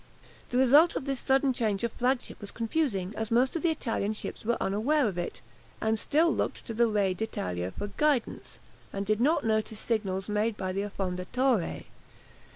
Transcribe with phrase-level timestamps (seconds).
[0.49, 4.13] The result of this sudden change of flagship was confusing, as most of the Italian
[4.13, 5.41] ships were unaware of it,
[5.79, 8.57] and still looked to the "Re d' Italia" for guidance,
[8.91, 11.85] and did not notice signals made by the "Affondatore."